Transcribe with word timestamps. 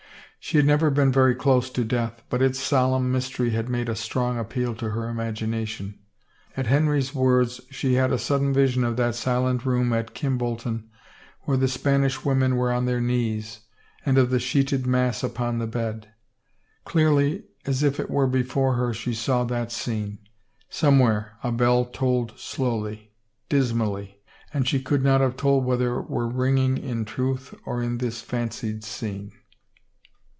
She 0.43 0.57
had 0.57 0.65
never 0.65 0.89
been 0.89 1.11
very 1.11 1.35
close 1.35 1.69
to 1.69 1.83
death, 1.83 2.23
but 2.27 2.41
its 2.41 2.59
solemn 2.59 3.11
mystery 3.11 3.51
had 3.51 3.69
made 3.69 3.87
a 3.87 3.95
strong 3.95 4.39
appeal 4.39 4.73
to 4.77 4.89
her 4.89 5.07
imagination. 5.07 5.99
At 6.57 6.65
Henry's 6.65 7.13
words 7.13 7.61
she 7.69 7.93
had 7.93 8.11
a 8.11 8.17
sudden 8.17 8.51
vision 8.51 8.83
of 8.83 8.97
that 8.97 9.13
silent 9.13 9.65
room 9.67 9.93
at 9.93 10.15
Kimbolton 10.15 10.89
where 11.41 11.57
the 11.57 11.67
Span 11.67 12.03
ish 12.03 12.25
women 12.25 12.55
were 12.57 12.71
on 12.71 12.85
their 12.85 12.99
knees, 12.99 13.59
and 14.03 14.17
of 14.17 14.31
the 14.31 14.39
sheeted 14.39 14.87
mass 14.87 15.23
upon 15.23 15.59
the 15.59 15.67
bed. 15.67 16.09
Clearly 16.85 17.43
as 17.67 17.83
if 17.83 17.99
it 17.99 18.09
were 18.09 18.27
before 18.27 18.73
her 18.73 18.95
she 18.95 19.13
saw 19.13 19.43
that 19.43 19.71
scene. 19.71 20.17
Somewhere 20.71 21.33
a 21.43 21.51
bell 21.51 21.85
tolled 21.85 22.33
slowly, 22.37 23.13
dismally, 23.47 24.17
and 24.51 24.67
she 24.67 24.81
could 24.81 25.03
not 25.03 25.21
have 25.21 25.37
told 25.37 25.65
whether 25.65 25.99
it 25.99 26.09
were 26.09 26.27
ringing 26.27 26.79
in 26.79 27.05
truth 27.05 27.53
or 27.63 27.83
in 27.83 27.99
this 27.99 28.21
fancied 28.23 28.83
scene. 28.83 29.31